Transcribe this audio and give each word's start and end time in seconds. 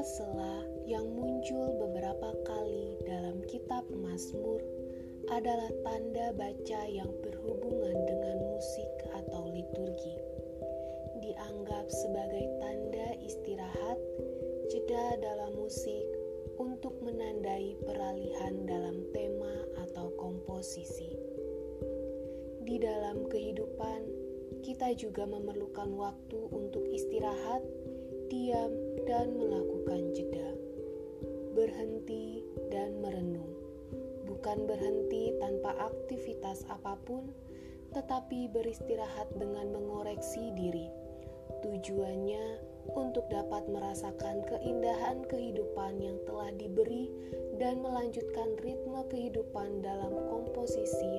Sela-sela 0.00 0.64
yang 0.88 1.12
muncul 1.12 1.76
beberapa 1.76 2.32
kali 2.48 2.96
dalam 3.04 3.44
kitab 3.44 3.84
Mazmur 3.92 4.64
adalah 5.28 5.68
tanda 5.84 6.32
baca 6.40 6.88
yang 6.88 7.12
berhubungan 7.20 8.08
dengan 8.08 8.40
musik 8.48 8.88
atau 9.12 9.52
liturgi. 9.52 10.16
Dianggap 11.20 11.84
sebagai 11.92 12.48
tanda 12.64 13.12
istirahat, 13.20 14.00
jeda 14.72 15.20
dalam 15.20 15.52
musik 15.60 16.08
untuk 16.56 16.96
menandai 17.04 17.76
peralihan 17.84 18.56
dalam 18.64 19.04
tema 19.12 19.68
atau 19.84 20.16
komposisi. 20.16 21.12
Di 22.64 22.80
dalam 22.80 23.28
kehidupan, 23.28 24.00
kita 24.64 24.96
juga 24.96 25.28
memerlukan 25.28 25.92
waktu 25.92 26.40
untuk 26.56 26.88
istirahat, 26.88 27.60
diam, 28.32 28.89
dan 29.10 29.34
melakukan 29.34 30.14
jeda, 30.14 30.54
berhenti, 31.58 32.46
dan 32.70 32.94
merenung. 33.02 33.58
Bukan 34.22 34.70
berhenti 34.70 35.34
tanpa 35.42 35.74
aktivitas 35.90 36.62
apa 36.70 36.94
pun, 37.02 37.26
tetapi 37.90 38.46
beristirahat 38.54 39.26
dengan 39.34 39.74
mengoreksi 39.74 40.54
diri. 40.54 40.86
Tujuannya 41.58 42.62
untuk 42.94 43.26
dapat 43.34 43.66
merasakan 43.66 44.46
keindahan 44.46 45.26
kehidupan 45.26 45.98
yang 45.98 46.22
telah 46.30 46.54
diberi 46.54 47.10
dan 47.58 47.82
melanjutkan 47.82 48.54
ritme 48.62 49.02
kehidupan 49.10 49.82
dalam 49.82 50.14
komposisi. 50.30 51.09